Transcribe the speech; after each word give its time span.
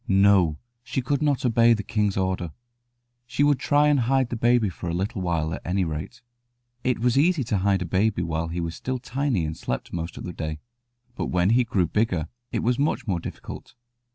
No, 0.07 0.57
she 0.83 0.99
could 1.03 1.21
not 1.21 1.45
obey 1.45 1.73
the 1.75 1.83
king's 1.83 2.17
order. 2.17 2.53
She 3.27 3.43
would 3.43 3.59
try 3.59 3.87
and 3.87 3.99
hide 3.99 4.29
the 4.29 4.35
baby 4.35 4.67
for 4.67 4.89
a 4.89 4.95
little 4.95 5.21
while, 5.21 5.53
at 5.53 5.61
any 5.63 5.85
rate. 5.85 6.23
It 6.83 6.97
was 6.97 7.19
easy 7.19 7.43
to 7.43 7.59
hide 7.59 7.83
a 7.83 7.85
baby 7.85 8.23
while 8.23 8.47
he 8.47 8.61
was 8.61 8.73
still 8.73 8.97
tiny 8.97 9.45
and 9.45 9.55
slept 9.55 9.93
most 9.93 10.17
of 10.17 10.23
the 10.23 10.33
day; 10.33 10.59
but 11.13 11.27
when 11.27 11.51
he 11.51 11.63
grew 11.63 11.85
bigger 11.85 12.29
it 12.51 12.63
was 12.63 12.79
much 12.79 13.05
more 13.05 13.19
difficult. 13.19 13.75